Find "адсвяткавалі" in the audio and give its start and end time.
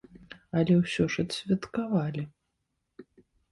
1.27-2.27